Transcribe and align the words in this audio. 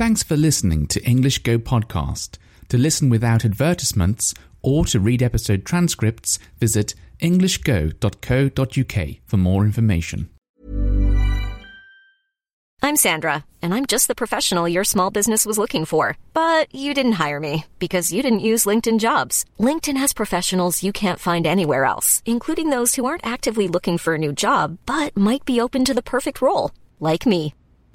Thanks 0.00 0.22
for 0.22 0.34
listening 0.34 0.86
to 0.86 1.04
English 1.04 1.40
Go 1.40 1.58
Podcast. 1.58 2.38
To 2.70 2.78
listen 2.78 3.10
without 3.10 3.44
advertisements 3.44 4.32
or 4.62 4.86
to 4.86 4.98
read 4.98 5.22
episode 5.22 5.66
transcripts, 5.66 6.38
visit 6.58 6.94
englishgo.co.uk 7.20 9.16
for 9.26 9.36
more 9.36 9.62
information. 9.66 10.30
I'm 12.80 12.96
Sandra, 12.96 13.44
and 13.60 13.74
I'm 13.74 13.84
just 13.84 14.08
the 14.08 14.14
professional 14.14 14.66
your 14.66 14.84
small 14.84 15.10
business 15.10 15.44
was 15.44 15.58
looking 15.58 15.84
for. 15.84 16.16
But 16.32 16.74
you 16.74 16.94
didn't 16.94 17.20
hire 17.24 17.38
me 17.38 17.66
because 17.78 18.10
you 18.10 18.22
didn't 18.22 18.40
use 18.40 18.64
LinkedIn 18.64 19.00
jobs. 19.00 19.44
LinkedIn 19.58 19.98
has 19.98 20.14
professionals 20.14 20.82
you 20.82 20.92
can't 20.92 21.18
find 21.20 21.46
anywhere 21.46 21.84
else, 21.84 22.22
including 22.24 22.70
those 22.70 22.94
who 22.94 23.04
aren't 23.04 23.26
actively 23.26 23.68
looking 23.68 23.98
for 23.98 24.14
a 24.14 24.18
new 24.18 24.32
job 24.32 24.78
but 24.86 25.14
might 25.14 25.44
be 25.44 25.60
open 25.60 25.84
to 25.84 25.92
the 25.92 26.00
perfect 26.00 26.40
role, 26.40 26.70
like 27.00 27.26
me. 27.26 27.52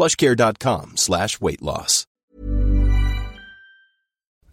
plushcare.com 0.00 0.96
slash 0.96 1.40
weight 1.42 1.60
loss. 1.60 2.06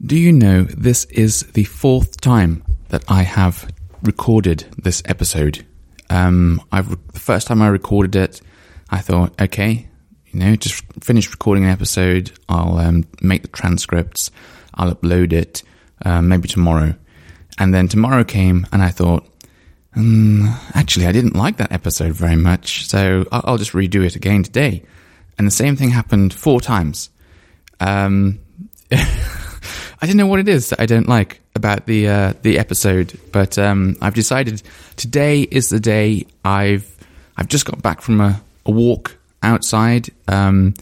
Do 0.06 0.18
you 0.18 0.34
know 0.34 0.64
this 0.64 1.06
is 1.06 1.44
the 1.54 1.64
fourth 1.64 2.20
time 2.20 2.64
that 2.90 3.04
I 3.08 3.24
have 3.24 3.72
recorded 4.04 4.66
this 4.78 5.02
episode? 5.06 5.66
Um, 6.10 6.62
I've 6.72 6.90
the 7.14 7.20
first 7.20 7.48
time 7.48 7.62
I 7.62 7.68
recorded 7.68 8.16
it, 8.16 8.42
I 8.90 9.00
thought, 9.00 9.42
okay, 9.42 9.88
you 10.26 10.40
know, 10.40 10.56
just 10.58 10.84
finish 11.02 11.32
recording 11.32 11.64
an 11.64 11.72
episode. 11.72 12.32
I'll 12.50 12.78
um, 12.78 13.06
make 13.22 13.42
the 13.42 13.48
transcripts. 13.48 14.30
I'll 14.76 14.94
upload 14.94 15.32
it 15.32 15.64
um, 16.06 16.28
maybe 16.28 16.48
tomorrow. 16.48 16.94
And 17.58 17.74
then 17.74 17.88
tomorrow 17.88 18.24
came, 18.24 18.68
and 18.72 18.84
I 18.84 18.90
thought, 18.90 19.26
mm, 19.96 20.54
actually, 20.76 21.08
I 21.08 21.12
didn't 21.12 21.36
like 21.36 21.58
that 21.58 21.72
episode 21.72 22.14
very 22.14 22.36
much, 22.36 22.86
so 22.86 23.26
I'll, 23.32 23.42
I'll 23.46 23.58
just 23.58 23.72
redo 23.72 24.06
it 24.06 24.16
again 24.16 24.44
today. 24.44 24.84
And 25.38 25.46
the 25.46 25.52
same 25.52 25.76
thing 25.76 25.90
happened 25.90 26.34
four 26.34 26.62
times. 26.62 27.10
Um, 27.80 28.40
I 28.92 30.06
don't 30.06 30.18
know 30.18 30.28
what 30.28 30.40
it 30.40 30.48
is 30.48 30.70
that 30.70 30.80
I 30.80 30.86
don't 30.86 31.08
like 31.08 31.42
about 31.56 31.86
the 31.86 32.08
uh, 32.08 32.34
the 32.42 32.60
episode, 32.60 33.20
but 33.32 33.58
um, 33.58 33.98
I've 34.02 34.14
decided 34.14 34.62
today 34.96 35.42
is 35.42 35.70
the 35.70 35.80
day 35.80 36.26
I've 36.46 36.86
I've 37.36 37.48
just 37.48 37.66
got 37.66 37.82
back 37.82 38.02
from 38.02 38.22
a, 38.22 38.42
a 38.66 38.72
walk 38.72 39.18
outside. 39.44 40.10
Um, 40.28 40.76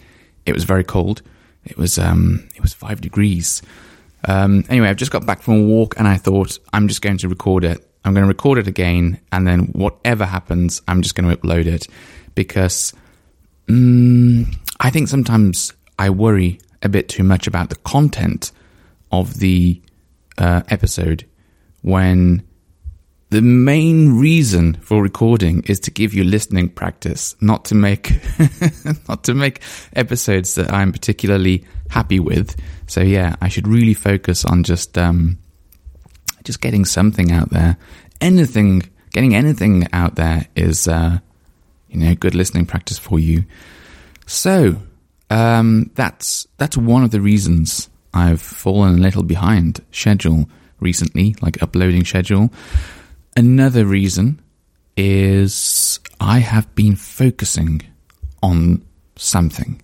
it 0.46 0.54
was 0.54 0.64
very 0.64 0.84
cold. 0.84 1.22
It 1.66 1.78
was 1.78 1.98
um, 1.98 2.48
it 2.56 2.62
was 2.62 2.74
five 2.74 3.02
degrees. 3.02 3.62
Um, 4.28 4.64
anyway, 4.70 4.90
I've 4.90 4.98
just 4.98 5.12
got 5.12 5.26
back 5.26 5.42
from 5.42 5.62
a 5.62 5.64
walk, 5.64 5.96
and 5.98 6.08
I 6.08 6.18
thought 6.18 6.60
I'm 6.74 6.88
just 6.88 7.02
going 7.02 7.18
to 7.20 7.30
record 7.30 7.64
it. 7.64 7.88
I'm 8.04 8.14
going 8.14 8.24
to 8.24 8.28
record 8.28 8.60
it 8.60 8.68
again, 8.68 9.20
and 9.32 9.48
then 9.48 9.68
whatever 9.68 10.26
happens, 10.26 10.82
I'm 10.88 11.02
just 11.02 11.16
going 11.16 11.30
to 11.30 11.36
upload 11.36 11.66
it 11.66 11.88
because 12.36 12.94
mm, 13.68 14.56
I 14.80 14.90
think 14.90 15.08
sometimes 15.08 15.74
I 15.98 16.10
worry 16.10 16.60
a 16.82 16.90
bit 16.90 17.10
too 17.10 17.24
much 17.24 17.48
about 17.48 17.70
the 17.70 17.76
content 17.78 18.52
of 19.12 19.40
the 19.40 19.82
uh, 20.38 20.62
episode 20.70 21.26
when 21.82 22.44
the 23.30 23.42
main 23.42 24.18
reason 24.18 24.76
for 24.76 25.02
recording 25.02 25.64
is 25.64 25.80
to 25.82 25.92
give 25.92 26.14
you 26.14 26.24
listening 26.24 26.70
practice, 26.70 27.36
not 27.42 27.66
to 27.66 27.76
make 27.76 28.12
not 29.10 29.24
to 29.24 29.34
make 29.34 29.62
episodes 29.94 30.56
that 30.56 30.72
I'm 30.72 30.92
particularly 30.92 31.66
happy 31.90 32.20
with. 32.20 32.56
So 32.88 33.02
yeah, 33.02 33.36
I 33.42 33.50
should 33.50 33.68
really 33.68 33.94
focus 33.94 34.46
on 34.46 34.64
just 34.64 34.98
um, 34.98 35.40
just 36.44 36.62
getting 36.62 36.86
something 36.86 37.32
out 37.32 37.50
there. 37.50 37.78
Anything, 38.22 38.84
getting 39.12 39.36
anything 39.36 39.88
out 39.92 40.16
there 40.16 40.48
is 40.56 40.88
uh, 40.88 41.20
you 41.96 42.10
know 42.10 42.16
good 42.16 42.36
listening 42.36 42.66
practice 42.66 42.98
for 42.98 43.20
you. 43.20 43.46
So 44.26 44.82
um, 45.30 45.92
that's 45.96 46.48
that's 46.58 46.78
one 46.78 47.04
of 47.04 47.12
the 47.12 47.22
reasons 47.22 47.90
I've 48.14 48.42
fallen 48.42 49.00
a 49.00 49.02
little 49.02 49.24
behind 49.24 49.82
schedule 49.92 50.50
recently, 50.80 51.36
like 51.42 51.62
uploading 51.62 52.06
schedule. 52.06 52.52
Another 53.36 53.86
reason 53.86 54.42
is 54.96 56.00
I 56.20 56.40
have 56.40 56.74
been 56.76 56.96
focusing 56.96 57.82
on 58.42 58.86
something 59.16 59.82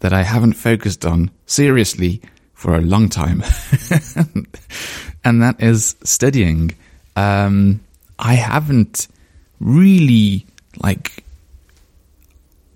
that 0.00 0.12
I 0.12 0.22
haven't 0.22 0.54
focused 0.54 1.04
on 1.04 1.30
seriously 1.46 2.22
for 2.54 2.74
a 2.74 2.80
long 2.80 3.08
time, 3.08 3.42
and 5.24 5.42
that 5.42 5.56
is 5.58 5.96
studying. 6.04 6.70
Um, 7.16 7.80
I 8.18 8.34
haven't 8.34 9.08
really 9.60 10.46
like 10.82 11.24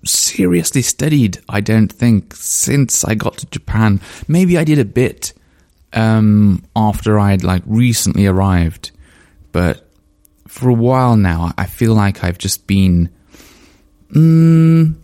seriously 0.05 0.81
studied, 0.81 1.39
I 1.49 1.61
don't 1.61 1.91
think, 1.91 2.35
since 2.35 3.03
I 3.03 3.15
got 3.15 3.37
to 3.39 3.45
Japan. 3.47 4.01
Maybe 4.27 4.57
I 4.57 4.63
did 4.63 4.79
a 4.79 4.85
bit 4.85 5.33
um, 5.93 6.63
after 6.75 7.19
I'd 7.19 7.43
like 7.43 7.63
recently 7.65 8.27
arrived, 8.27 8.91
but 9.51 9.87
for 10.47 10.69
a 10.69 10.73
while 10.73 11.17
now, 11.17 11.53
I 11.57 11.65
feel 11.65 11.93
like 11.93 12.23
I've 12.23 12.37
just 12.37 12.67
been. 12.67 13.09
Mm, 14.11 14.95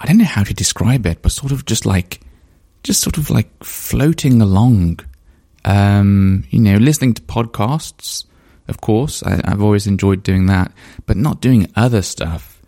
I 0.00 0.06
don't 0.06 0.18
know 0.18 0.24
how 0.24 0.42
to 0.42 0.54
describe 0.54 1.06
it, 1.06 1.22
but 1.22 1.32
sort 1.32 1.52
of 1.52 1.64
just 1.64 1.86
like, 1.86 2.20
just 2.82 3.00
sort 3.00 3.18
of 3.18 3.30
like 3.30 3.48
floating 3.64 4.42
along. 4.42 5.00
Um, 5.64 6.44
you 6.50 6.60
know, 6.60 6.76
listening 6.76 7.14
to 7.14 7.22
podcasts, 7.22 8.24
of 8.68 8.80
course. 8.80 9.22
I, 9.22 9.40
I've 9.44 9.62
always 9.62 9.86
enjoyed 9.86 10.22
doing 10.22 10.46
that, 10.46 10.72
but 11.06 11.16
not 11.16 11.40
doing 11.40 11.70
other 11.74 12.02
stuff 12.02 12.58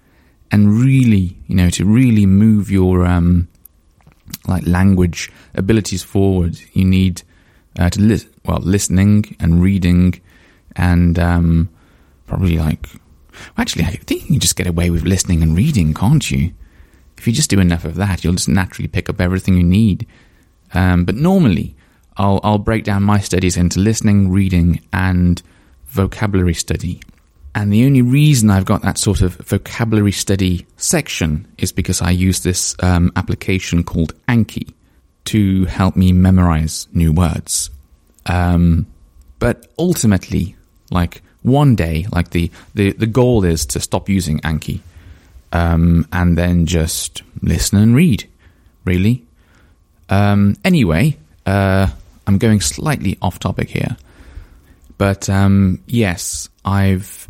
and 0.50 0.81
really, 0.81 1.37
you 1.47 1.55
know, 1.55 1.70
to 1.70 1.85
really 1.85 2.26
move 2.26 2.70
your 2.70 3.06
um, 3.06 3.49
like 4.47 4.67
language 4.67 5.31
abilities 5.55 6.02
forward, 6.02 6.58
you 6.73 6.85
need 6.85 7.23
uh, 7.79 7.91
to 7.91 8.00
li- 8.00 8.29
well 8.44 8.58
listening 8.58 9.37
and 9.38 9.62
reading, 9.62 10.20
and 10.76 11.19
um, 11.19 11.69
probably 12.26 12.58
like 12.58 12.87
actually, 13.56 13.85
I 13.85 13.91
think 13.91 14.23
you 14.23 14.29
can 14.29 14.41
just 14.41 14.56
get 14.56 14.67
away 14.67 14.91
with 14.91 15.05
listening 15.05 15.43
and 15.43 15.56
reading, 15.56 15.94
can't 15.94 16.29
you? 16.31 16.53
If 17.17 17.26
you 17.26 17.32
just 17.32 17.50
do 17.50 17.61
enough 17.61 17.85
of 17.85 17.96
that, 17.96 18.25
you'll 18.25 18.35
just 18.35 18.49
naturally 18.49 18.88
pick 18.88 19.08
up 19.08 19.20
everything 19.20 19.56
you 19.56 19.62
need. 19.62 20.06
Um, 20.73 21.05
but 21.05 21.14
normally, 21.14 21.76
I'll 22.17 22.41
I'll 22.43 22.58
break 22.58 22.85
down 22.85 23.03
my 23.05 23.20
studies 23.20 23.56
into 23.56 23.79
listening, 23.79 24.31
reading, 24.31 24.81
and 24.93 25.41
vocabulary 25.91 26.55
study. 26.55 27.01
And 27.55 27.73
the 27.73 27.85
only 27.85 28.03
reason 28.03 28.49
I've 28.51 28.65
got 28.65 28.83
that 28.83 28.97
sort 28.97 29.23
of 29.23 29.35
vocabulary 29.37 30.13
study 30.13 30.67
section 30.77 31.47
is 31.59 31.73
because 31.73 32.01
I 32.01 32.11
use 32.11 32.41
this 32.41 32.77
um, 32.81 33.13
application 33.17 33.83
called 33.83 34.15
Anki 34.27 34.73
to 35.27 35.65
help 35.67 35.97
me 35.97 36.13
memorize 36.13 36.87
new 36.93 37.13
words. 37.13 37.71
Um, 38.27 38.87
but 39.41 39.67
ultimately, 39.79 40.55
like 40.91 41.23
one 41.43 41.75
day, 41.75 42.07
like 42.13 42.31
the, 42.31 42.51
the, 42.75 42.93
the 42.93 43.07
goal 43.07 43.45
is 43.45 43.67
to 43.67 43.81
stop 43.81 44.09
using 44.09 44.39
Anki 44.41 44.81
um, 45.53 46.07
and 46.13 46.39
then 46.39 46.67
just 46.67 47.23
listen 47.43 47.79
and 47.79 47.95
read, 47.95 48.29
really. 48.85 49.25
Um, 50.09 50.57
anyway, 50.65 51.17
uh, 51.47 51.89
I'm 52.27 52.39
going 52.39 52.61
slightly 52.61 53.19
off 53.21 53.39
topic 53.39 53.71
here. 53.71 53.97
But 55.00 55.31
um, 55.31 55.82
yes, 55.87 56.50
I've 56.62 57.26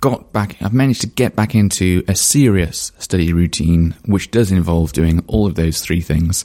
got 0.00 0.32
back, 0.32 0.62
I've 0.62 0.72
managed 0.72 1.00
to 1.00 1.08
get 1.08 1.34
back 1.34 1.56
into 1.56 2.04
a 2.06 2.14
serious 2.14 2.92
study 3.00 3.32
routine, 3.32 3.96
which 4.04 4.30
does 4.30 4.52
involve 4.52 4.92
doing 4.92 5.24
all 5.26 5.48
of 5.48 5.56
those 5.56 5.80
three 5.80 6.00
things. 6.00 6.44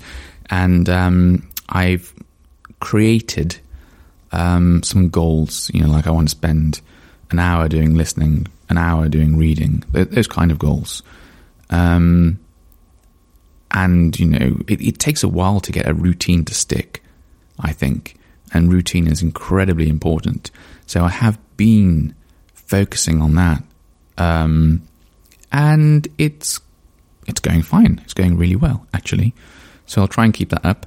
And 0.49 0.89
um, 0.89 1.47
I've 1.69 2.11
created 2.79 3.59
um, 4.31 4.81
some 4.81 5.09
goals, 5.09 5.69
you 5.71 5.83
know, 5.83 5.89
like 5.89 6.07
I 6.07 6.09
want 6.09 6.29
to 6.29 6.35
spend 6.35 6.81
an 7.29 7.37
hour 7.37 7.69
doing 7.69 7.93
listening, 7.93 8.47
an 8.69 8.79
hour 8.79 9.07
doing 9.07 9.37
reading, 9.37 9.83
those 9.91 10.25
kind 10.25 10.49
of 10.49 10.57
goals. 10.57 11.03
Um, 11.69 12.39
and, 13.69 14.19
you 14.19 14.25
know, 14.25 14.57
it, 14.67 14.81
it 14.81 14.97
takes 14.97 15.21
a 15.21 15.29
while 15.29 15.59
to 15.59 15.71
get 15.71 15.87
a 15.87 15.93
routine 15.93 16.43
to 16.45 16.55
stick, 16.55 17.03
I 17.59 17.71
think. 17.71 18.15
And 18.53 18.71
routine 18.71 19.07
is 19.07 19.21
incredibly 19.21 19.89
important. 19.89 20.51
So 20.85 21.03
I 21.03 21.09
have 21.09 21.37
been 21.57 22.15
focusing 22.53 23.21
on 23.21 23.35
that. 23.35 23.63
Um, 24.17 24.83
and 25.51 26.07
it's 26.17 26.59
it's 27.27 27.39
going 27.39 27.61
fine. 27.61 28.01
It's 28.03 28.13
going 28.13 28.37
really 28.37 28.55
well, 28.55 28.87
actually. 28.93 29.33
So 29.85 30.01
I'll 30.01 30.07
try 30.07 30.25
and 30.25 30.33
keep 30.33 30.49
that 30.49 30.65
up. 30.65 30.85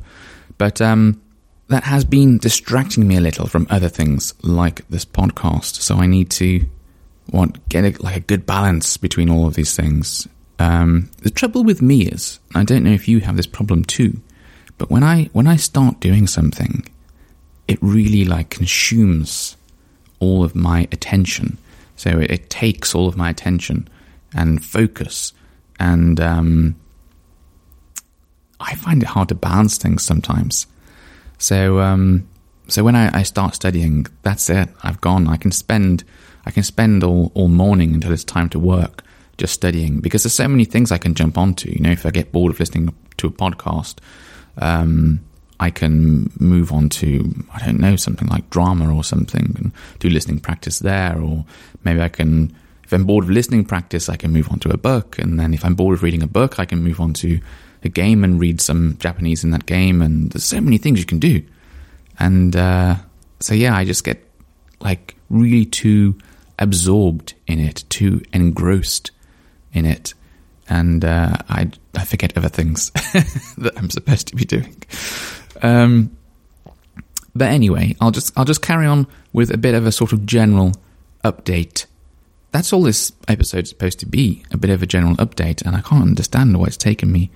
But 0.58 0.80
um, 0.80 1.20
that 1.68 1.84
has 1.84 2.04
been 2.04 2.38
distracting 2.38 3.06
me 3.08 3.16
a 3.16 3.20
little 3.20 3.46
from 3.46 3.66
other 3.70 3.88
things 3.88 4.34
like 4.42 4.86
this 4.88 5.04
podcast. 5.04 5.80
So 5.80 5.96
I 5.96 6.06
need 6.06 6.30
to 6.32 6.64
want 7.30 7.68
get 7.68 7.84
a, 7.84 8.02
like 8.02 8.16
a 8.16 8.20
good 8.20 8.44
balance 8.46 8.96
between 8.96 9.30
all 9.30 9.46
of 9.46 9.54
these 9.54 9.74
things. 9.74 10.28
Um, 10.58 11.10
the 11.22 11.30
trouble 11.30 11.64
with 11.64 11.80
me 11.80 12.02
is, 12.02 12.38
I 12.54 12.64
don't 12.64 12.84
know 12.84 12.92
if 12.92 13.08
you 13.08 13.20
have 13.20 13.36
this 13.36 13.46
problem 13.46 13.84
too, 13.84 14.20
but 14.78 14.90
when 14.90 15.02
I 15.02 15.24
when 15.32 15.46
I 15.46 15.56
start 15.56 16.00
doing 16.00 16.26
something, 16.26 16.86
it 17.68 17.78
really 17.80 18.24
like 18.24 18.50
consumes 18.50 19.56
all 20.20 20.44
of 20.44 20.54
my 20.54 20.88
attention. 20.92 21.58
So 21.96 22.18
it, 22.18 22.30
it 22.30 22.50
takes 22.50 22.94
all 22.94 23.08
of 23.08 23.16
my 23.16 23.30
attention 23.30 23.88
and 24.34 24.64
focus, 24.64 25.32
and 25.78 26.20
um, 26.20 26.76
I 28.60 28.74
find 28.74 29.02
it 29.02 29.08
hard 29.08 29.28
to 29.28 29.34
balance 29.34 29.78
things 29.78 30.02
sometimes. 30.02 30.66
So 31.38 31.80
um, 31.80 32.28
so 32.68 32.84
when 32.84 32.96
I, 32.96 33.18
I, 33.18 33.22
start 33.22 33.54
studying, 33.54 34.06
that's 34.22 34.48
it. 34.48 34.68
I've 34.82 35.00
gone. 35.00 35.28
I 35.28 35.36
can 35.36 35.52
spend 35.52 36.04
I 36.46 36.50
can 36.50 36.62
spend 36.62 37.04
all, 37.04 37.30
all 37.34 37.48
morning 37.48 37.94
until 37.94 38.12
it's 38.12 38.24
time 38.24 38.48
to 38.50 38.58
work 38.58 39.02
just 39.38 39.54
studying 39.54 40.00
because 40.00 40.22
there's 40.22 40.34
so 40.34 40.48
many 40.48 40.64
things 40.64 40.92
I 40.92 40.98
can 40.98 41.14
jump 41.14 41.36
onto. 41.36 41.70
You 41.70 41.80
know, 41.80 41.90
if 41.90 42.06
I 42.06 42.10
get 42.10 42.32
bored 42.32 42.52
of 42.52 42.60
listening 42.60 42.94
to 43.18 43.26
a 43.26 43.30
podcast, 43.30 43.98
um, 44.58 45.20
I 45.62 45.70
can 45.70 46.32
move 46.40 46.72
on 46.72 46.88
to 46.88 47.06
I 47.54 47.64
don't 47.64 47.78
know 47.78 47.94
something 47.94 48.26
like 48.26 48.50
drama 48.50 48.92
or 48.92 49.04
something 49.04 49.54
and 49.58 49.72
do 50.00 50.08
listening 50.10 50.40
practice 50.40 50.80
there, 50.80 51.20
or 51.20 51.44
maybe 51.84 52.00
I 52.00 52.08
can. 52.08 52.52
If 52.82 52.92
I'm 52.92 53.04
bored 53.04 53.24
of 53.24 53.30
listening 53.30 53.64
practice, 53.64 54.08
I 54.08 54.16
can 54.16 54.32
move 54.32 54.50
on 54.50 54.58
to 54.60 54.70
a 54.70 54.76
book, 54.76 55.18
and 55.20 55.38
then 55.38 55.54
if 55.54 55.64
I'm 55.64 55.76
bored 55.76 55.94
of 55.94 56.02
reading 56.02 56.22
a 56.22 56.26
book, 56.26 56.58
I 56.58 56.64
can 56.64 56.82
move 56.82 57.00
on 57.00 57.12
to 57.14 57.40
a 57.84 57.88
game 57.88 58.24
and 58.24 58.40
read 58.40 58.60
some 58.60 58.96
Japanese 58.98 59.44
in 59.44 59.50
that 59.52 59.66
game, 59.66 60.02
and 60.02 60.32
there's 60.32 60.44
so 60.44 60.60
many 60.60 60.78
things 60.78 60.98
you 60.98 61.06
can 61.06 61.20
do. 61.20 61.42
And 62.18 62.56
uh, 62.56 62.96
so, 63.38 63.54
yeah, 63.54 63.76
I 63.76 63.84
just 63.84 64.02
get 64.02 64.28
like 64.80 65.14
really 65.30 65.64
too 65.64 66.18
absorbed 66.58 67.34
in 67.46 67.60
it, 67.60 67.84
too 67.88 68.20
engrossed 68.32 69.12
in 69.72 69.86
it, 69.86 70.14
and 70.68 71.04
uh, 71.04 71.36
I 71.48 71.70
I 71.94 72.04
forget 72.04 72.36
other 72.36 72.48
things 72.48 72.90
that 73.58 73.72
I'm 73.76 73.90
supposed 73.90 74.26
to 74.28 74.36
be 74.36 74.44
doing. 74.44 74.74
Um, 75.62 76.16
but 77.34 77.48
anyway, 77.48 77.96
I'll 78.00 78.10
just 78.10 78.32
I'll 78.36 78.44
just 78.44 78.62
carry 78.62 78.86
on 78.86 79.06
with 79.32 79.50
a 79.50 79.56
bit 79.56 79.74
of 79.74 79.86
a 79.86 79.92
sort 79.92 80.12
of 80.12 80.26
general 80.26 80.72
update. 81.24 81.86
That's 82.50 82.72
all 82.72 82.82
this 82.82 83.12
episode's 83.28 83.70
supposed 83.70 83.98
to 84.00 84.06
be, 84.06 84.44
a 84.50 84.58
bit 84.58 84.70
of 84.70 84.82
a 84.82 84.86
general 84.86 85.14
update, 85.16 85.64
and 85.64 85.74
I 85.74 85.80
can't 85.80 86.02
understand 86.02 86.58
why 86.58 86.66
it's 86.66 86.76
taken 86.76 87.10
me 87.10 87.30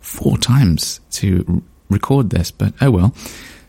four 0.00 0.38
times 0.38 1.00
to 1.12 1.62
record 1.88 2.30
this, 2.30 2.50
but 2.50 2.74
oh 2.80 2.90
well. 2.90 3.14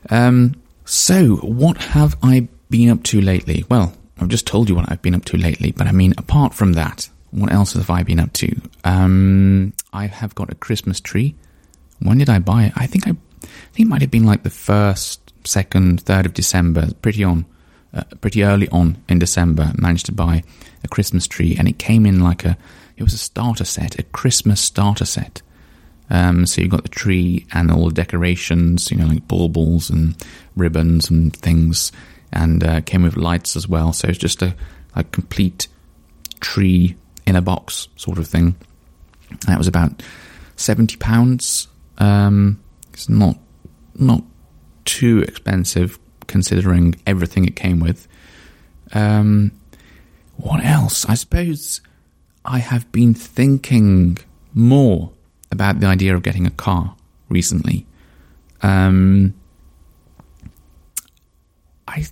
Um, 0.09 0.55
so, 0.85 1.37
what 1.37 1.77
have 1.77 2.15
I 2.21 2.47
been 2.69 2.89
up 2.89 3.03
to 3.03 3.21
lately? 3.21 3.65
Well, 3.69 3.93
I've 4.19 4.27
just 4.27 4.45
told 4.45 4.69
you 4.69 4.75
what 4.75 4.91
I've 4.91 5.01
been 5.01 5.15
up 5.15 5.25
to 5.25 5.37
lately, 5.37 5.71
but 5.71 5.87
I 5.87 5.91
mean, 5.91 6.13
apart 6.17 6.53
from 6.53 6.73
that, 6.73 7.09
what 7.31 7.51
else 7.51 7.73
have 7.73 7.89
I 7.89 8.03
been 8.03 8.19
up 8.19 8.33
to? 8.33 8.61
Um, 8.83 9.73
I 9.93 10.07
have 10.07 10.35
got 10.35 10.51
a 10.51 10.55
Christmas 10.55 10.99
tree. 10.99 11.35
When 11.99 12.17
did 12.17 12.29
I 12.29 12.39
buy 12.39 12.65
it? 12.65 12.73
I 12.75 12.87
think 12.87 13.07
I, 13.07 13.15
I 13.43 13.73
think 13.73 13.88
it 13.88 13.89
might 13.89 14.01
have 14.01 14.11
been 14.11 14.25
like 14.25 14.43
the 14.43 14.49
first, 14.49 15.33
second, 15.45 16.01
third 16.01 16.25
of 16.25 16.33
December. 16.33 16.89
Pretty 17.01 17.23
on, 17.23 17.45
uh, 17.93 18.03
pretty 18.19 18.43
early 18.43 18.67
on 18.69 18.97
in 19.09 19.19
December. 19.19 19.71
Managed 19.77 20.07
to 20.07 20.11
buy 20.11 20.43
a 20.83 20.88
Christmas 20.88 21.27
tree, 21.27 21.55
and 21.57 21.67
it 21.67 21.77
came 21.79 22.05
in 22.05 22.19
like 22.19 22.45
a. 22.45 22.57
It 22.97 23.03
was 23.03 23.13
a 23.13 23.17
starter 23.17 23.65
set, 23.65 23.97
a 23.97 24.03
Christmas 24.03 24.61
starter 24.61 25.05
set. 25.05 25.41
Um, 26.11 26.45
so 26.45 26.61
you've 26.61 26.69
got 26.69 26.83
the 26.83 26.89
tree 26.89 27.47
and 27.51 27.71
all 27.71 27.88
the 27.88 27.95
decorations, 27.95 28.91
you 28.91 28.97
know, 28.97 29.07
like 29.07 29.27
baubles 29.27 29.89
and 29.89 30.15
ribbons 30.55 31.09
and 31.09 31.35
things, 31.35 31.91
and 32.31 32.63
uh, 32.63 32.81
came 32.81 33.01
with 33.01 33.17
lights 33.17 33.55
as 33.55 33.67
well. 33.67 33.93
So 33.93 34.07
it's 34.07 34.17
just 34.17 34.41
a, 34.41 34.55
a 34.95 35.03
complete 35.05 35.67
tree 36.41 36.95
in 37.25 37.35
a 37.35 37.41
box 37.41 37.88
sort 37.95 38.19
of 38.19 38.27
thing. 38.27 38.55
That 39.47 39.57
was 39.57 39.67
about 39.67 40.03
seventy 40.57 40.97
pounds. 40.97 41.67
Um, 41.97 42.61
it's 42.93 43.09
not 43.09 43.38
not 43.95 44.23
too 44.85 45.19
expensive 45.19 45.99
considering 46.27 46.95
everything 47.05 47.45
it 47.45 47.55
came 47.55 47.79
with. 47.79 48.07
Um, 48.93 49.51
what 50.38 50.63
else? 50.63 51.05
I 51.05 51.15
suppose 51.15 51.81
I 52.43 52.59
have 52.59 52.91
been 52.91 53.13
thinking 53.13 54.17
more 54.53 55.11
about 55.51 55.79
the 55.79 55.88
idea 55.88 56.15
of 56.15 56.23
getting 56.23 56.47
a 56.47 56.51
car 56.51 56.95
recently. 57.29 57.85
Um, 58.61 59.33
I, 61.88 62.05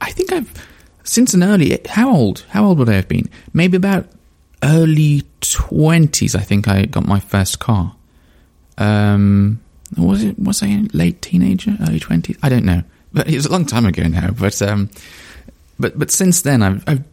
I 0.00 0.10
think 0.12 0.32
I've 0.32 0.68
since 1.04 1.34
an 1.34 1.42
early. 1.42 1.78
How 1.88 2.14
old? 2.14 2.44
How 2.50 2.64
old 2.64 2.78
would 2.78 2.88
I 2.88 2.94
have 2.94 3.08
been? 3.08 3.28
Maybe 3.52 3.76
about 3.76 4.06
early 4.62 5.22
twenties. 5.40 6.34
I 6.34 6.40
think 6.40 6.68
I 6.68 6.86
got 6.86 7.06
my 7.06 7.20
first 7.20 7.58
car. 7.58 7.94
Um, 8.78 9.60
was 9.96 10.22
it? 10.22 10.38
Was 10.38 10.62
I 10.62 10.82
late 10.92 11.22
teenager? 11.22 11.76
Early 11.80 12.00
twenties? 12.00 12.38
I 12.42 12.48
don't 12.48 12.64
know. 12.64 12.82
But 13.12 13.28
it 13.28 13.34
was 13.34 13.46
a 13.46 13.52
long 13.52 13.66
time 13.66 13.86
ago 13.86 14.04
now. 14.04 14.30
But 14.30 14.60
um, 14.62 14.90
but 15.78 15.98
but 15.98 16.10
since 16.10 16.42
then, 16.42 16.62
I've, 16.62 16.84
I've 16.86 17.04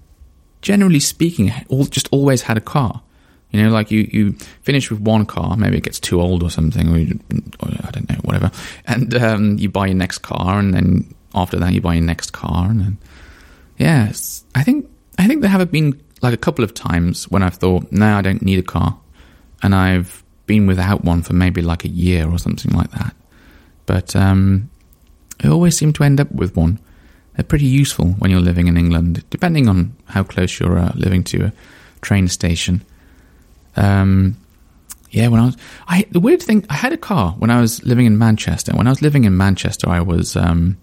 generally 0.62 1.00
speaking, 1.00 1.52
all, 1.70 1.86
just 1.86 2.08
always 2.12 2.44
had 2.44 2.58
a 2.58 2.62
car. 2.62 3.02
You 3.52 3.64
know, 3.64 3.70
like 3.70 3.92
you, 3.92 4.10
you 4.12 4.34
finish 4.62 4.92
with 4.92 5.00
one 5.00 5.26
car, 5.26 5.56
maybe 5.56 5.78
it 5.78 5.84
gets 5.84 6.02
too 6.02 6.20
old 6.20 6.44
or 6.44 6.50
something, 6.50 6.90
or, 6.90 6.98
you, 6.98 7.18
or 7.62 7.70
I 7.82 7.92
don't 7.92 8.10
know, 8.10 8.18
whatever, 8.24 8.52
and 8.86 9.16
um, 9.16 9.58
you 9.58 9.70
buy 9.70 9.88
your 9.88 9.96
next 9.96 10.18
car, 10.18 10.60
and 10.60 10.74
then 10.74 11.16
after 11.34 11.58
that 11.58 11.72
you 11.72 11.80
buy 11.80 11.94
your 11.94 12.04
next 12.04 12.32
car, 12.34 12.70
and 12.70 12.82
then 12.82 12.98
yes, 13.78 14.44
I 14.54 14.64
think 14.64 14.90
I 15.18 15.28
think 15.28 15.42
there 15.42 15.50
have 15.50 15.72
been 15.72 16.00
like 16.22 16.34
a 16.34 16.38
couple 16.38 16.66
of 16.66 16.74
times 16.74 17.24
when 17.32 17.42
I've 17.42 17.56
thought, 17.56 17.90
no, 17.90 18.18
I 18.18 18.22
don't 18.22 18.42
need 18.42 18.60
a 18.60 18.64
car, 18.64 19.00
and 19.64 19.74
I've 19.74 20.26
been 20.48 20.66
without 20.66 21.04
one 21.04 21.22
for 21.22 21.34
maybe 21.34 21.62
like 21.62 21.86
a 21.86 21.90
year 21.90 22.28
or 22.28 22.40
something 22.40 22.72
like 22.72 22.92
that, 22.92 23.16
but 23.86 24.16
um, 24.16 24.70
I 25.44 25.50
always 25.50 25.78
seem 25.78 25.94
to 25.94 26.04
end 26.04 26.20
up 26.20 26.32
with 26.32 26.56
one. 26.56 26.80
They're 27.36 27.44
pretty 27.44 27.66
useful 27.66 28.08
when 28.14 28.32
you're 28.32 28.40
living 28.40 28.68
in 28.68 28.78
England, 28.78 29.24
depending 29.30 29.70
on 29.70 29.96
how 30.06 30.24
close 30.24 30.60
you're 30.60 30.80
uh, 30.80 30.92
living 30.96 31.24
to 31.26 31.46
a 31.46 31.54
train 32.02 32.28
station. 32.28 32.84
Um, 33.76 34.38
yeah, 35.12 35.28
when 35.28 35.40
I 35.40 35.46
was, 35.46 35.58
I 35.88 36.06
the 36.12 36.20
weird 36.20 36.42
thing, 36.42 36.66
I 36.70 36.74
had 36.74 36.94
a 36.94 36.98
car 36.98 37.32
when 37.38 37.50
I 37.50 37.62
was 37.62 37.84
living 37.86 38.06
in 38.06 38.18
Manchester. 38.18 38.74
When 38.76 38.88
I 38.88 38.90
was 38.90 39.02
living 39.02 39.24
in 39.24 39.38
Manchester, 39.38 39.90
I 39.90 40.02
was 40.02 40.36
um, 40.36 40.78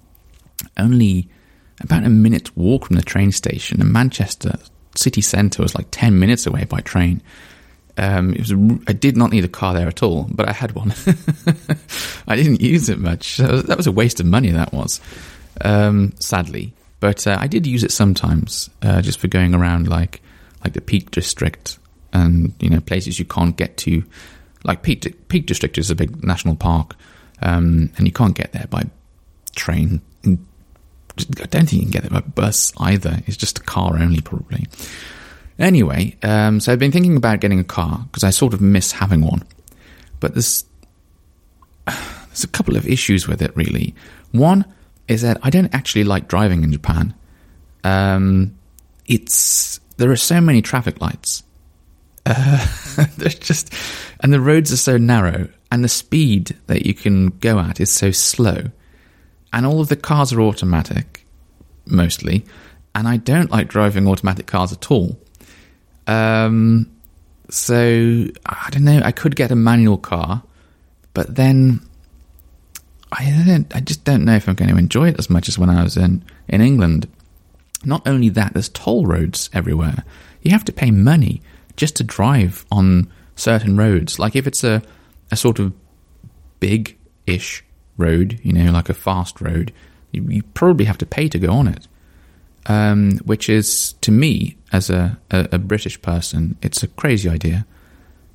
only 0.78 1.28
about 1.80 2.04
a 2.04 2.08
minute 2.08 2.56
walk 2.56 2.86
from 2.86 2.96
the 2.96 3.02
train 3.02 3.32
station, 3.32 3.80
and 3.80 3.92
Manchester 3.92 4.56
city 4.94 5.20
centre 5.20 5.62
was 5.62 5.74
like 5.74 5.88
ten 5.90 6.18
minutes 6.18 6.46
away 6.46 6.64
by 6.64 6.80
train. 6.80 7.20
Um, 7.96 8.32
it 8.32 8.40
was 8.40 8.50
a, 8.50 8.78
I 8.88 8.92
did 8.92 9.16
not 9.16 9.30
need 9.30 9.44
a 9.44 9.48
car 9.48 9.72
there 9.74 9.86
at 9.86 10.02
all, 10.02 10.26
but 10.30 10.48
I 10.48 10.52
had 10.52 10.72
one. 10.72 10.92
I 12.26 12.36
didn't 12.36 12.60
use 12.60 12.88
it 12.88 12.98
much. 12.98 13.36
That 13.36 13.76
was 13.76 13.86
a 13.86 13.92
waste 13.92 14.20
of 14.20 14.26
money. 14.26 14.50
That 14.50 14.72
was, 14.72 15.00
um, 15.60 16.12
sadly, 16.18 16.74
but 17.00 17.26
uh, 17.26 17.36
I 17.38 17.46
did 17.46 17.66
use 17.66 17.84
it 17.84 17.92
sometimes, 17.92 18.68
uh, 18.82 19.00
just 19.00 19.20
for 19.20 19.28
going 19.28 19.54
around 19.54 19.88
like 19.88 20.20
like 20.64 20.72
the 20.72 20.80
Peak 20.80 21.10
District 21.10 21.78
and 22.12 22.54
you 22.58 22.70
know 22.70 22.80
places 22.80 23.18
you 23.18 23.24
can't 23.24 23.56
get 23.56 23.76
to. 23.78 24.02
Like 24.64 24.82
Peak, 24.82 25.28
Peak 25.28 25.46
District 25.46 25.76
is 25.76 25.90
a 25.90 25.94
big 25.94 26.24
national 26.24 26.56
park, 26.56 26.96
um, 27.42 27.90
and 27.96 28.06
you 28.06 28.12
can't 28.12 28.34
get 28.34 28.52
there 28.52 28.66
by 28.68 28.84
train. 29.54 30.00
I 30.26 31.46
don't 31.46 31.68
think 31.68 31.72
you 31.72 31.82
can 31.82 31.90
get 31.90 32.02
there 32.02 32.20
by 32.20 32.26
bus 32.26 32.72
either. 32.78 33.20
It's 33.26 33.36
just 33.36 33.58
a 33.58 33.62
car 33.62 33.98
only, 33.98 34.20
probably. 34.20 34.66
Anyway, 35.58 36.16
um, 36.22 36.58
so 36.58 36.72
I've 36.72 36.78
been 36.78 36.92
thinking 36.92 37.16
about 37.16 37.40
getting 37.40 37.60
a 37.60 37.64
car 37.64 38.00
because 38.06 38.24
I 38.24 38.30
sort 38.30 38.54
of 38.54 38.60
miss 38.60 38.92
having 38.92 39.20
one. 39.20 39.42
But 40.20 40.34
there's 40.34 40.64
there's 41.86 42.44
a 42.44 42.48
couple 42.48 42.76
of 42.76 42.86
issues 42.86 43.28
with 43.28 43.40
it, 43.40 43.56
really. 43.56 43.94
One 44.32 44.64
is 45.06 45.22
that 45.22 45.38
I 45.42 45.50
don't 45.50 45.74
actually 45.74 46.04
like 46.04 46.28
driving 46.28 46.64
in 46.64 46.72
Japan. 46.72 47.14
Um, 47.84 48.58
it's 49.06 49.78
there 49.96 50.10
are 50.10 50.16
so 50.16 50.40
many 50.40 50.62
traffic 50.62 51.00
lights. 51.00 51.42
Uh, 52.26 52.66
there's 53.16 53.34
just 53.36 53.72
and 54.20 54.32
the 54.32 54.40
roads 54.40 54.72
are 54.72 54.78
so 54.78 54.96
narrow, 54.96 55.48
and 55.70 55.84
the 55.84 55.88
speed 55.88 56.56
that 56.66 56.86
you 56.86 56.94
can 56.94 57.28
go 57.38 57.60
at 57.60 57.80
is 57.80 57.92
so 57.92 58.10
slow, 58.10 58.70
and 59.52 59.66
all 59.66 59.80
of 59.80 59.88
the 59.88 59.96
cars 59.96 60.32
are 60.32 60.40
automatic, 60.40 61.24
mostly, 61.86 62.44
and 62.94 63.06
I 63.06 63.18
don't 63.18 63.50
like 63.50 63.68
driving 63.68 64.08
automatic 64.08 64.46
cars 64.46 64.72
at 64.72 64.90
all. 64.90 65.18
Um, 66.06 66.90
so 67.50 68.26
I 68.46 68.68
don't 68.70 68.84
know. 68.84 69.00
I 69.04 69.12
could 69.12 69.36
get 69.36 69.50
a 69.50 69.56
manual 69.56 69.98
car, 69.98 70.42
but 71.12 71.34
then 71.34 71.80
I 73.12 73.44
don't. 73.46 73.74
I 73.74 73.80
just 73.80 74.04
don't 74.04 74.24
know 74.24 74.34
if 74.34 74.48
I'm 74.48 74.54
going 74.54 74.70
to 74.70 74.78
enjoy 74.78 75.08
it 75.08 75.18
as 75.18 75.30
much 75.30 75.48
as 75.48 75.58
when 75.58 75.70
I 75.70 75.82
was 75.82 75.96
in 75.96 76.24
in 76.48 76.60
England. 76.60 77.08
Not 77.84 78.06
only 78.06 78.30
that, 78.30 78.54
there's 78.54 78.70
toll 78.70 79.06
roads 79.06 79.50
everywhere. 79.52 80.04
You 80.42 80.52
have 80.52 80.64
to 80.64 80.72
pay 80.72 80.90
money 80.90 81.42
just 81.76 81.96
to 81.96 82.04
drive 82.04 82.64
on 82.70 83.10
certain 83.36 83.76
roads. 83.76 84.18
Like 84.18 84.36
if 84.36 84.46
it's 84.46 84.64
a 84.64 84.82
a 85.30 85.36
sort 85.36 85.58
of 85.58 85.72
big 86.60 86.96
ish 87.26 87.64
road, 87.96 88.40
you 88.42 88.52
know, 88.52 88.72
like 88.72 88.88
a 88.88 88.94
fast 88.94 89.40
road, 89.40 89.72
you, 90.12 90.22
you 90.28 90.42
probably 90.42 90.86
have 90.86 90.98
to 90.98 91.06
pay 91.06 91.28
to 91.28 91.38
go 91.38 91.52
on 91.52 91.68
it 91.68 91.86
um, 92.66 93.18
which 93.18 93.48
is 93.48 93.94
to 94.00 94.10
me 94.10 94.56
as 94.72 94.90
a, 94.90 95.18
a, 95.30 95.48
a, 95.52 95.58
British 95.58 96.00
person, 96.00 96.56
it's 96.62 96.82
a 96.82 96.88
crazy 96.88 97.28
idea 97.28 97.66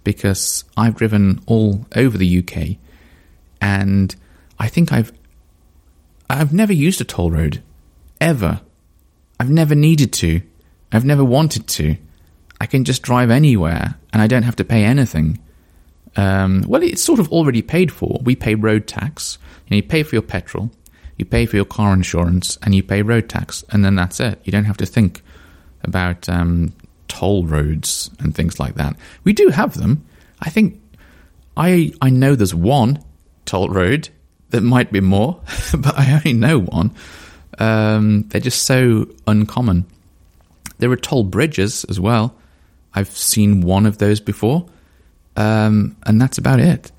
because 0.03 0.63
I've 0.77 0.95
driven 0.95 1.41
all 1.45 1.85
over 1.95 2.17
the 2.17 2.39
UK, 2.39 2.77
and 3.61 4.15
I 4.57 4.67
think 4.67 4.91
I've 4.91 5.11
I've 6.29 6.53
never 6.53 6.73
used 6.73 7.01
a 7.01 7.03
toll 7.03 7.31
road 7.31 7.63
ever. 8.21 8.61
I've 9.39 9.49
never 9.49 9.73
needed 9.73 10.13
to. 10.13 10.41
I've 10.91 11.05
never 11.05 11.23
wanted 11.23 11.67
to. 11.67 11.95
I 12.61 12.65
can 12.65 12.83
just 12.83 13.01
drive 13.01 13.31
anywhere, 13.31 13.95
and 14.13 14.21
I 14.21 14.27
don't 14.27 14.43
have 14.43 14.57
to 14.57 14.65
pay 14.65 14.83
anything. 14.83 15.39
Um, 16.15 16.63
well, 16.67 16.83
it's 16.83 17.01
sort 17.01 17.19
of 17.19 17.31
already 17.31 17.61
paid 17.61 17.91
for. 17.91 18.19
We 18.23 18.35
pay 18.35 18.55
road 18.55 18.87
tax. 18.87 19.37
You, 19.65 19.71
know, 19.71 19.75
you 19.77 19.83
pay 19.83 20.03
for 20.03 20.15
your 20.15 20.21
petrol, 20.21 20.71
you 21.19 21.25
pay 21.25 21.45
for 21.45 21.57
your 21.57 21.65
car 21.65 21.93
insurance 21.93 22.57
and 22.63 22.73
you 22.73 22.81
pay 22.81 23.01
road 23.01 23.27
tax, 23.29 23.63
and 23.69 23.83
then 23.83 23.95
that's 23.95 24.19
it. 24.21 24.39
You 24.45 24.51
don't 24.51 24.63
have 24.63 24.77
to 24.77 24.85
think 24.85 25.21
about 25.83 26.27
um, 26.29 26.73
toll 27.09 27.45
roads 27.45 28.09
and 28.19 28.33
things 28.33 28.59
like 28.59 28.75
that. 28.75 28.95
We 29.25 29.33
do 29.33 29.49
have 29.49 29.75
them. 29.75 30.05
I 30.39 30.49
think 30.49 30.81
I 31.57 31.91
I 32.01 32.09
know 32.09 32.35
there's 32.35 32.55
one 32.55 33.03
toll 33.45 33.67
road. 33.67 34.09
There 34.49 34.61
might 34.61 34.93
be 34.93 35.01
more, 35.01 35.41
but 35.77 35.99
I 35.99 36.13
only 36.13 36.33
know 36.33 36.59
one. 36.59 36.95
Um, 37.59 38.23
they're 38.29 38.39
just 38.39 38.63
so 38.63 39.07
uncommon. 39.27 39.85
There 40.77 40.89
are 40.89 40.95
toll 40.95 41.25
bridges 41.25 41.83
as 41.85 41.99
well. 41.99 42.33
I've 42.93 43.09
seen 43.09 43.59
one 43.59 43.85
of 43.85 43.97
those 43.97 44.21
before, 44.21 44.67
um, 45.35 45.97
and 46.03 46.19
that's 46.21 46.37
about 46.37 46.61
it. 46.61 46.93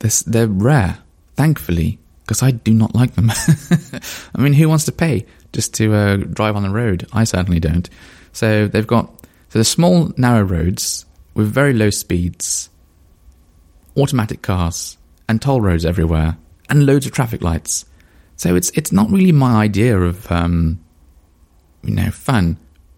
They're, 0.00 0.10
they're 0.26 0.48
rare, 0.48 0.98
thankfully 1.36 2.00
because 2.24 2.42
I 2.42 2.52
do 2.52 2.72
not 2.72 2.94
like 2.94 3.14
them. 3.14 3.30
I 4.34 4.40
mean, 4.40 4.52
who 4.52 4.68
wants 4.68 4.84
to 4.86 4.92
pay 4.92 5.26
just 5.52 5.74
to 5.74 5.94
uh, 5.94 6.16
drive 6.16 6.56
on 6.56 6.62
the 6.62 6.70
road? 6.70 7.06
I 7.12 7.24
certainly 7.24 7.60
don't. 7.60 7.88
So 8.32 8.68
they've 8.68 8.86
got 8.86 9.10
so 9.50 9.58
the 9.58 9.64
small 9.64 10.12
narrow 10.16 10.42
roads 10.42 11.04
with 11.34 11.52
very 11.52 11.74
low 11.74 11.90
speeds, 11.90 12.70
automatic 13.96 14.42
cars, 14.42 14.96
and 15.28 15.42
toll 15.42 15.60
roads 15.60 15.84
everywhere, 15.84 16.38
and 16.70 16.86
loads 16.86 17.06
of 17.06 17.12
traffic 17.12 17.42
lights. 17.42 17.84
So 18.36 18.54
it's 18.56 18.70
it's 18.70 18.92
not 18.92 19.10
really 19.10 19.32
my 19.32 19.62
idea 19.62 19.98
of 19.98 20.30
um, 20.30 20.82
you 21.82 21.94
know 21.94 22.10
fun. 22.10 22.56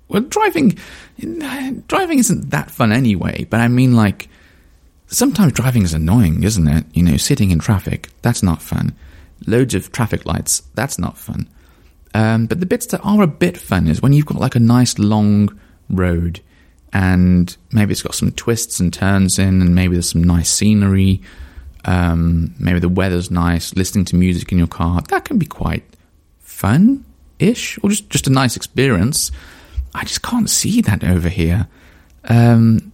Well, 0.09 0.23
driving 0.23 0.79
driving 1.89 2.19
isn't 2.19 2.51
that 2.51 2.71
fun 2.71 2.93
anyway. 2.93 3.47
But 3.49 3.61
I 3.61 3.69
mean, 3.69 3.97
like 3.97 4.29
sometimes 5.07 5.55
driving 5.55 5.83
is 5.83 5.95
annoying, 5.95 6.45
isn't 6.45 6.69
it? 6.69 6.85
You 6.93 7.03
know, 7.03 7.17
sitting 7.17 7.51
in 7.51 7.59
traffic 7.59 8.11
that's 8.23 8.43
not 8.43 8.63
fun 8.63 8.95
loads 9.47 9.75
of 9.75 9.93
traffic 9.93 10.27
lights. 10.27 10.63
That's 10.75 10.99
not 10.99 11.19
fun. 11.19 11.49
Um, 12.15 12.47
but 12.47 12.61
the 12.61 12.67
bits 12.67 12.87
that 12.87 13.01
are 13.01 13.23
a 13.23 13.27
bit 13.27 13.57
fun 13.57 13.89
is 13.89 14.01
when 14.01 14.13
you've 14.13 14.27
got 14.27 14.39
like 14.39 14.55
a 14.55 14.61
nice 14.61 14.99
long 14.99 15.59
road 15.91 16.41
and 16.95 17.55
maybe 17.73 17.91
it's 17.91 18.03
got 18.03 18.15
some 18.15 18.31
twists 18.31 18.79
and 18.79 18.93
turns 18.93 19.39
in, 19.39 19.61
and 19.61 19.75
maybe 19.75 19.95
there's 19.95 20.11
some 20.11 20.23
nice 20.23 20.49
scenery. 20.49 21.21
Um, 21.85 22.55
maybe 22.59 22.79
the 22.79 22.89
weather's 22.89 23.33
nice. 23.33 23.75
Listening 23.75 24.05
to 24.07 24.17
music 24.17 24.53
in 24.53 24.59
your 24.59 24.69
car 24.69 25.03
that 25.09 25.25
can 25.25 25.37
be 25.37 25.45
quite 25.45 25.83
fun 26.39 27.05
ish, 27.41 27.79
or 27.83 27.91
just 27.91 28.09
just 28.11 28.29
a 28.29 28.31
nice 28.31 28.57
experience. 28.57 29.33
I 29.93 30.05
just 30.05 30.23
can't 30.23 30.49
see 30.49 30.81
that 30.83 31.03
over 31.03 31.29
here. 31.29 31.67
Um, 32.25 32.93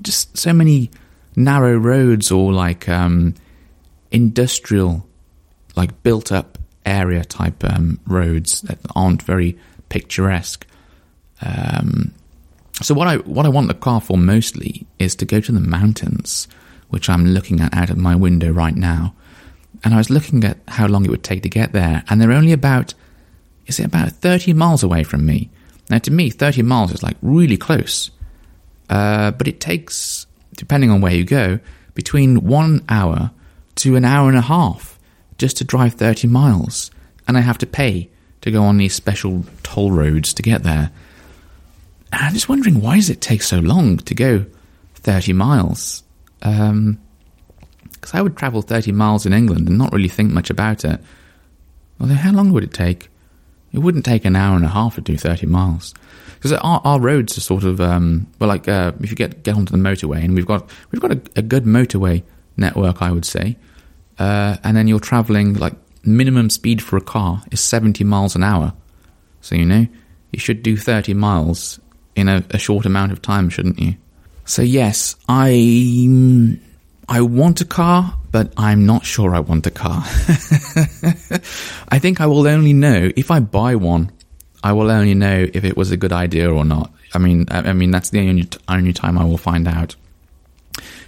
just 0.00 0.38
so 0.38 0.52
many 0.52 0.90
narrow 1.36 1.76
roads 1.76 2.30
or 2.30 2.52
like 2.52 2.88
um, 2.88 3.34
industrial 4.12 5.06
like 5.76 6.02
built 6.02 6.32
up 6.32 6.58
area 6.86 7.24
type 7.24 7.64
um, 7.64 8.00
roads 8.06 8.60
that 8.62 8.78
aren't 8.94 9.22
very 9.22 9.58
picturesque. 9.88 10.66
Um, 11.40 12.12
so 12.82 12.94
what 12.94 13.08
I 13.08 13.16
what 13.18 13.46
I 13.46 13.50
want 13.50 13.68
the 13.68 13.74
car 13.74 14.00
for 14.00 14.16
mostly 14.16 14.86
is 14.98 15.14
to 15.16 15.24
go 15.24 15.40
to 15.40 15.52
the 15.52 15.60
mountains, 15.60 16.48
which 16.88 17.08
I'm 17.08 17.26
looking 17.26 17.60
at 17.60 17.74
out 17.74 17.90
of 17.90 17.96
my 17.96 18.14
window 18.14 18.50
right 18.50 18.74
now. 18.74 19.14
And 19.82 19.92
I 19.92 19.98
was 19.98 20.10
looking 20.10 20.44
at 20.44 20.58
how 20.68 20.86
long 20.86 21.04
it 21.04 21.10
would 21.10 21.22
take 21.22 21.42
to 21.42 21.48
get 21.48 21.72
there, 21.72 22.04
and 22.08 22.20
they're 22.20 22.32
only 22.32 22.52
about 22.52 22.94
is 23.66 23.80
it 23.80 23.86
about 23.86 24.10
30 24.10 24.52
miles 24.52 24.82
away 24.82 25.04
from 25.04 25.24
me. 25.24 25.50
Now, 25.90 25.98
to 25.98 26.10
me, 26.10 26.30
30 26.30 26.62
miles 26.62 26.92
is 26.92 27.02
like 27.02 27.16
really 27.22 27.56
close, 27.56 28.10
uh, 28.90 29.30
but 29.32 29.48
it 29.48 29.60
takes, 29.60 30.26
depending 30.54 30.90
on 30.90 31.00
where 31.00 31.14
you 31.14 31.24
go, 31.24 31.60
between 31.94 32.44
one 32.44 32.84
hour 32.88 33.30
to 33.76 33.96
an 33.96 34.04
hour 34.04 34.28
and 34.28 34.38
a 34.38 34.42
half 34.42 34.93
just 35.38 35.56
to 35.58 35.64
drive 35.64 35.94
30 35.94 36.28
miles, 36.28 36.90
and 37.26 37.36
I 37.36 37.40
have 37.40 37.58
to 37.58 37.66
pay 37.66 38.10
to 38.42 38.50
go 38.50 38.62
on 38.62 38.76
these 38.76 38.94
special 38.94 39.44
toll 39.62 39.90
roads 39.90 40.34
to 40.34 40.42
get 40.42 40.62
there. 40.62 40.90
And 42.12 42.22
I'm 42.22 42.34
just 42.34 42.48
wondering 42.48 42.80
why 42.80 42.96
does 42.96 43.10
it 43.10 43.20
take 43.20 43.42
so 43.42 43.58
long 43.58 43.96
to 43.98 44.14
go 44.14 44.46
30 44.96 45.32
miles? 45.32 46.02
Because 46.40 46.70
um, 46.70 46.98
I 48.12 48.20
would 48.20 48.36
travel 48.36 48.62
30 48.62 48.92
miles 48.92 49.26
in 49.26 49.32
England 49.32 49.68
and 49.68 49.78
not 49.78 49.92
really 49.92 50.08
think 50.08 50.30
much 50.30 50.50
about 50.50 50.84
it. 50.84 51.00
Although, 51.98 52.14
how 52.14 52.32
long 52.32 52.52
would 52.52 52.64
it 52.64 52.74
take? 52.74 53.08
It 53.72 53.78
wouldn't 53.78 54.04
take 54.04 54.24
an 54.24 54.36
hour 54.36 54.56
and 54.56 54.64
a 54.64 54.68
half 54.68 54.96
to 54.96 55.00
do 55.00 55.16
30 55.16 55.46
miles. 55.46 55.94
Because 56.34 56.52
our, 56.52 56.80
our 56.84 57.00
roads 57.00 57.38
are 57.38 57.40
sort 57.40 57.64
of, 57.64 57.80
um, 57.80 58.26
well, 58.38 58.48
like 58.48 58.68
uh, 58.68 58.92
if 59.00 59.10
you 59.10 59.16
get, 59.16 59.42
get 59.42 59.56
onto 59.56 59.72
the 59.72 59.78
motorway, 59.82 60.22
and 60.22 60.34
we've 60.34 60.46
got, 60.46 60.68
we've 60.90 61.00
got 61.00 61.12
a, 61.12 61.20
a 61.36 61.42
good 61.42 61.64
motorway 61.64 62.22
network, 62.56 63.00
I 63.00 63.10
would 63.10 63.24
say 63.24 63.56
uh, 64.18 64.56
and 64.62 64.76
then 64.76 64.88
you're 64.88 65.00
traveling 65.00 65.54
like 65.54 65.74
minimum 66.04 66.50
speed 66.50 66.82
for 66.82 66.96
a 66.96 67.00
car 67.00 67.42
is 67.50 67.60
70 67.60 68.04
miles 68.04 68.36
an 68.36 68.42
hour. 68.42 68.72
So, 69.40 69.54
you 69.54 69.64
know, 69.64 69.86
you 70.32 70.38
should 70.38 70.62
do 70.62 70.76
30 70.76 71.14
miles 71.14 71.80
in 72.14 72.28
a, 72.28 72.44
a 72.50 72.58
short 72.58 72.86
amount 72.86 73.12
of 73.12 73.22
time, 73.22 73.50
shouldn't 73.50 73.78
you? 73.78 73.96
So, 74.44 74.62
yes, 74.62 75.16
I. 75.28 76.58
I 77.06 77.20
want 77.20 77.60
a 77.60 77.66
car, 77.66 78.18
but 78.32 78.52
I'm 78.56 78.86
not 78.86 79.04
sure 79.04 79.34
I 79.34 79.40
want 79.40 79.66
a 79.66 79.70
car. 79.70 80.02
I 81.88 81.98
think 81.98 82.20
I 82.20 82.26
will 82.26 82.48
only 82.48 82.72
know 82.72 83.10
if 83.14 83.30
I 83.30 83.40
buy 83.40 83.74
one. 83.76 84.10
I 84.62 84.72
will 84.72 84.90
only 84.90 85.12
know 85.12 85.46
if 85.52 85.64
it 85.64 85.76
was 85.76 85.90
a 85.90 85.98
good 85.98 86.12
idea 86.12 86.50
or 86.50 86.64
not. 86.64 86.90
I 87.12 87.18
mean, 87.18 87.46
I, 87.50 87.58
I 87.58 87.72
mean 87.74 87.90
that's 87.90 88.08
the 88.08 88.20
only 88.20 88.48
only 88.68 88.94
time 88.94 89.18
I 89.18 89.24
will 89.24 89.36
find 89.36 89.68
out. 89.68 89.96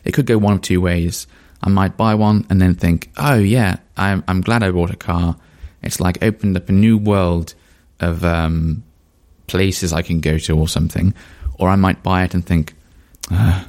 It 0.04 0.12
could 0.12 0.26
go 0.26 0.36
one 0.36 0.52
of 0.52 0.60
two 0.60 0.80
ways. 0.82 1.26
I 1.62 1.68
might 1.68 1.96
buy 1.96 2.14
one 2.14 2.46
and 2.50 2.60
then 2.60 2.74
think, 2.74 3.10
oh 3.16 3.34
yeah, 3.34 3.76
I'm, 3.96 4.22
I'm 4.28 4.40
glad 4.40 4.62
I 4.62 4.70
bought 4.70 4.90
a 4.90 4.96
car. 4.96 5.36
It's 5.82 6.00
like 6.00 6.22
opened 6.22 6.56
up 6.56 6.68
a 6.68 6.72
new 6.72 6.98
world 6.98 7.54
of 8.00 8.24
um, 8.24 8.84
places 9.46 9.92
I 9.92 10.02
can 10.02 10.20
go 10.20 10.38
to 10.38 10.58
or 10.58 10.68
something. 10.68 11.14
Or 11.58 11.68
I 11.68 11.76
might 11.76 12.02
buy 12.02 12.24
it 12.24 12.34
and 12.34 12.44
think, 12.44 12.74
I 13.30 13.64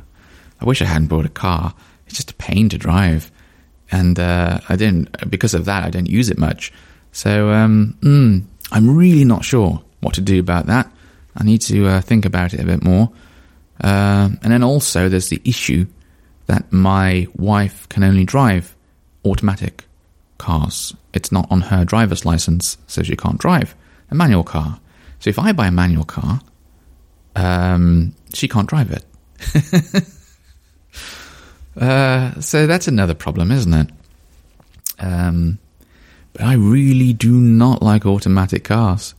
wish 0.61 0.81
I 0.81 0.85
hadn't 0.85 1.07
bought 1.07 1.25
a 1.25 1.29
car. 1.29 1.73
It's 2.05 2.15
just 2.15 2.31
a 2.31 2.35
pain 2.35 2.69
to 2.69 2.77
drive. 2.77 3.31
And 3.91 4.19
uh, 4.19 4.59
I 4.67 4.75
didn't, 4.75 5.29
because 5.29 5.53
of 5.53 5.65
that, 5.65 5.83
I 5.85 5.89
don't 5.89 6.09
use 6.09 6.29
it 6.29 6.37
much. 6.37 6.73
So 7.13 7.51
um, 7.51 7.97
mm, 8.01 8.43
I'm 8.71 8.97
really 8.97 9.23
not 9.23 9.45
sure 9.45 9.81
what 10.01 10.15
to 10.15 10.21
do 10.21 10.39
about 10.39 10.65
that. 10.65 10.91
I 11.35 11.43
need 11.43 11.61
to 11.61 11.87
uh, 11.87 12.01
think 12.01 12.25
about 12.25 12.53
it 12.53 12.59
a 12.59 12.65
bit 12.65 12.83
more. 12.83 13.11
Uh, 13.81 14.29
and 14.41 14.51
then 14.51 14.63
also, 14.63 15.07
there's 15.07 15.29
the 15.29 15.41
issue 15.45 15.85
that 16.47 16.71
my 16.71 17.27
wife 17.35 17.87
can 17.89 18.03
only 18.03 18.25
drive 18.25 18.75
automatic. 19.25 19.83
cars. 20.37 20.93
It's 21.13 21.31
not 21.31 21.47
on 21.51 21.61
her 21.61 21.83
driver's 21.83 22.23
license, 22.25 22.77
so 22.87 23.01
she 23.03 23.15
can't 23.15 23.39
drive 23.39 23.75
a 24.11 24.15
manual 24.15 24.43
car. 24.43 24.79
So 25.19 25.29
if 25.29 25.39
I 25.39 25.51
buy 25.51 25.67
a 25.67 25.71
manual 25.71 26.05
car, 26.05 26.41
um, 27.35 28.13
she 28.33 28.47
can't 28.47 28.69
drive 28.69 28.91
it. 28.91 30.03
uh, 31.81 32.39
so 32.39 32.67
that's 32.67 32.87
another 32.87 33.13
problem, 33.15 33.51
isn't 33.51 33.73
it? 33.73 33.89
Um, 34.99 35.59
but 36.33 36.43
I 36.43 36.53
really 36.53 37.13
do 37.13 37.31
not 37.31 37.81
like 37.81 38.05
automatic 38.05 38.63
cars. 38.63 39.15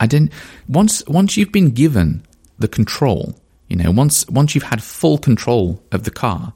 I 0.00 0.06
didn't 0.06 0.32
once 0.68 1.04
once 1.06 1.36
you've 1.36 1.52
been 1.52 1.70
given 1.70 2.24
the 2.58 2.68
control, 2.68 3.34
you 3.68 3.76
know, 3.76 3.90
once 3.90 4.28
once 4.28 4.54
you've 4.54 4.64
had 4.64 4.82
full 4.82 5.18
control 5.18 5.82
of 5.90 6.04
the 6.04 6.10
car, 6.10 6.52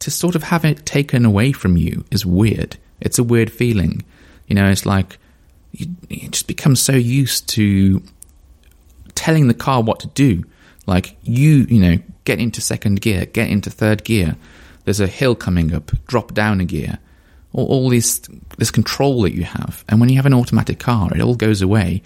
to 0.00 0.10
sort 0.10 0.34
of 0.34 0.44
have 0.44 0.64
it 0.64 0.84
taken 0.84 1.24
away 1.24 1.52
from 1.52 1.76
you 1.76 2.04
is 2.10 2.26
weird. 2.26 2.76
It's 3.00 3.18
a 3.18 3.24
weird 3.24 3.50
feeling. 3.50 4.04
You 4.46 4.54
know, 4.54 4.68
it's 4.68 4.86
like 4.86 5.18
you, 5.72 5.88
you 6.08 6.28
just 6.28 6.46
become 6.46 6.76
so 6.76 6.92
used 6.92 7.48
to 7.50 8.02
telling 9.14 9.48
the 9.48 9.54
car 9.54 9.82
what 9.82 10.00
to 10.00 10.06
do. 10.08 10.44
Like 10.86 11.16
you, 11.22 11.66
you 11.68 11.80
know, 11.80 11.98
get 12.24 12.40
into 12.40 12.60
second 12.60 13.00
gear, 13.00 13.26
get 13.26 13.48
into 13.48 13.70
third 13.70 14.04
gear. 14.04 14.36
There's 14.84 15.00
a 15.00 15.06
hill 15.06 15.34
coming 15.34 15.74
up, 15.74 15.90
drop 16.06 16.34
down 16.34 16.60
a 16.60 16.64
gear. 16.64 16.98
All, 17.52 17.66
all 17.66 17.88
this 17.88 18.20
this 18.58 18.70
control 18.70 19.22
that 19.22 19.34
you 19.34 19.44
have, 19.44 19.84
and 19.88 20.00
when 20.00 20.08
you 20.08 20.16
have 20.16 20.26
an 20.26 20.34
automatic 20.34 20.78
car, 20.78 21.10
it 21.14 21.20
all 21.20 21.36
goes 21.36 21.62
away. 21.62 22.02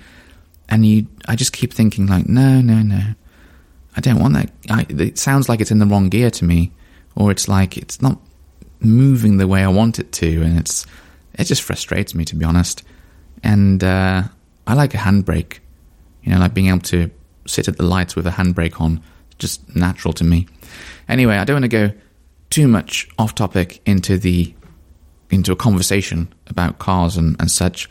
And 0.68 0.84
you, 0.84 1.06
I 1.26 1.34
just 1.34 1.54
keep 1.54 1.72
thinking 1.72 2.06
like, 2.06 2.28
no, 2.28 2.60
no, 2.60 2.82
no, 2.82 3.14
I 3.96 4.00
don't 4.00 4.20
want 4.20 4.34
that. 4.34 4.50
I, 4.68 4.86
it 4.90 5.18
sounds 5.18 5.48
like 5.48 5.60
it's 5.60 5.70
in 5.70 5.78
the 5.78 5.86
wrong 5.86 6.10
gear 6.10 6.30
to 6.30 6.44
me, 6.44 6.72
or 7.18 7.32
it's 7.32 7.48
like 7.48 7.76
it's 7.76 8.00
not 8.00 8.18
moving 8.80 9.36
the 9.38 9.48
way 9.48 9.62
I 9.62 9.68
want 9.68 9.98
it 9.98 10.12
to, 10.12 10.42
and 10.42 10.58
it's 10.58 10.86
it 11.34 11.44
just 11.44 11.62
frustrates 11.62 12.14
me 12.14 12.24
to 12.26 12.36
be 12.36 12.44
honest. 12.44 12.84
And 13.42 13.82
uh, 13.84 14.22
I 14.66 14.74
like 14.74 14.94
a 14.94 14.98
handbrake, 14.98 15.58
you 16.22 16.32
know, 16.32 16.38
like 16.38 16.54
being 16.54 16.68
able 16.68 16.80
to 16.80 17.10
sit 17.46 17.68
at 17.68 17.76
the 17.76 17.84
lights 17.84 18.14
with 18.16 18.26
a 18.26 18.30
handbrake 18.30 18.80
on, 18.80 19.02
just 19.38 19.74
natural 19.74 20.14
to 20.14 20.24
me. 20.24 20.46
Anyway, 21.08 21.36
I 21.36 21.44
don't 21.44 21.56
want 21.56 21.64
to 21.64 21.88
go 21.88 21.92
too 22.50 22.68
much 22.68 23.08
off 23.18 23.34
topic 23.34 23.80
into 23.84 24.16
the 24.16 24.54
into 25.30 25.52
a 25.52 25.56
conversation 25.56 26.32
about 26.46 26.78
cars 26.78 27.16
and, 27.16 27.36
and 27.40 27.50
such. 27.50 27.90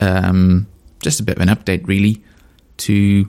Um, 0.00 0.66
just 1.00 1.20
a 1.20 1.22
bit 1.22 1.36
of 1.36 1.42
an 1.42 1.48
update, 1.48 1.86
really, 1.86 2.22
to 2.78 3.28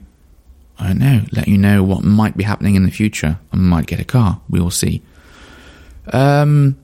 I 0.80 0.88
don't 0.88 1.00
know, 1.00 1.22
let 1.32 1.48
you 1.48 1.58
know 1.58 1.84
what 1.84 2.04
might 2.04 2.38
be 2.38 2.44
happening 2.44 2.76
in 2.76 2.84
the 2.84 2.92
future. 2.92 3.40
I 3.52 3.56
might 3.58 3.88
get 3.88 4.00
a 4.00 4.06
car. 4.06 4.40
We 4.50 4.62
will 4.62 4.72
see. 4.72 5.02
Um, 6.14 6.78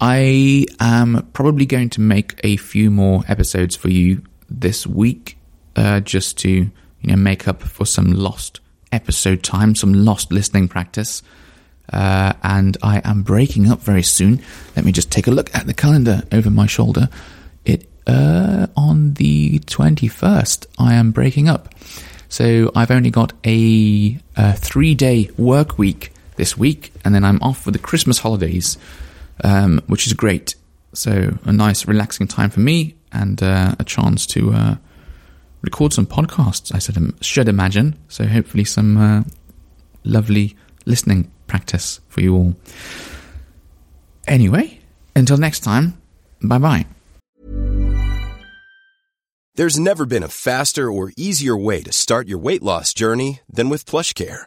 I 0.00 0.66
am 0.80 1.28
probably 1.32 1.66
going 1.66 1.90
to 1.90 2.00
make 2.00 2.40
a 2.44 2.56
few 2.56 2.90
more 2.90 3.22
episodes 3.28 3.76
for 3.76 3.88
you 3.88 4.22
this 4.50 4.86
week, 4.86 5.38
uh, 5.76 6.00
just 6.00 6.38
to 6.38 6.48
you 6.50 6.70
know 7.02 7.16
make 7.16 7.48
up 7.48 7.62
for 7.62 7.86
some 7.86 8.12
lost 8.12 8.60
episode 8.92 9.42
time, 9.42 9.74
some 9.74 9.92
lost 9.92 10.32
listening 10.32 10.68
practice. 10.68 11.22
Uh, 11.92 12.32
and 12.42 12.76
I 12.82 13.02
am 13.04 13.22
breaking 13.22 13.70
up 13.70 13.80
very 13.80 14.02
soon. 14.02 14.40
Let 14.74 14.84
me 14.84 14.92
just 14.92 15.10
take 15.12 15.26
a 15.26 15.30
look 15.30 15.54
at 15.54 15.66
the 15.66 15.74
calendar 15.74 16.22
over 16.32 16.50
my 16.50 16.66
shoulder. 16.66 17.08
It 17.64 17.88
uh, 18.06 18.66
on 18.76 19.14
the 19.14 19.58
twenty 19.60 20.08
first. 20.08 20.66
I 20.78 20.94
am 20.94 21.12
breaking 21.12 21.48
up, 21.48 21.74
so 22.28 22.72
I've 22.74 22.90
only 22.90 23.10
got 23.10 23.32
a, 23.44 24.18
a 24.36 24.52
three 24.54 24.94
day 24.94 25.30
work 25.36 25.78
week 25.78 26.13
this 26.36 26.56
week, 26.56 26.92
and 27.04 27.14
then 27.14 27.24
I'm 27.24 27.40
off 27.42 27.62
for 27.62 27.70
the 27.70 27.78
Christmas 27.78 28.18
holidays, 28.18 28.78
um, 29.42 29.80
which 29.86 30.06
is 30.06 30.12
great. 30.12 30.54
So 30.92 31.36
a 31.44 31.52
nice, 31.52 31.86
relaxing 31.86 32.28
time 32.28 32.50
for 32.50 32.60
me, 32.60 32.94
and 33.12 33.42
uh, 33.42 33.74
a 33.78 33.84
chance 33.84 34.26
to 34.28 34.52
uh, 34.52 34.76
record 35.62 35.92
some 35.92 36.06
podcasts. 36.06 36.74
I 36.74 36.78
should, 36.78 37.24
should 37.24 37.48
imagine. 37.48 37.96
So 38.08 38.26
hopefully, 38.26 38.64
some 38.64 38.96
uh, 38.96 39.22
lovely 40.04 40.56
listening 40.86 41.30
practice 41.46 42.00
for 42.08 42.20
you 42.20 42.34
all. 42.34 42.54
Anyway, 44.26 44.80
until 45.14 45.36
next 45.36 45.60
time, 45.60 45.94
bye 46.42 46.58
bye. 46.58 46.86
There's 49.56 49.78
never 49.78 50.04
been 50.04 50.24
a 50.24 50.28
faster 50.28 50.90
or 50.90 51.12
easier 51.16 51.56
way 51.56 51.80
to 51.82 51.92
start 51.92 52.26
your 52.26 52.38
weight 52.38 52.62
loss 52.62 52.92
journey 52.92 53.40
than 53.48 53.68
with 53.68 53.86
PlushCare. 53.86 54.46